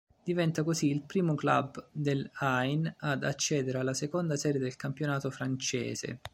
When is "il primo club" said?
0.89-1.89